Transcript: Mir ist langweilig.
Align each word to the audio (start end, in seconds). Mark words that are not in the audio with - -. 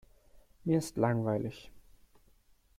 Mir 0.65 0.79
ist 0.79 0.97
langweilig. 0.97 1.69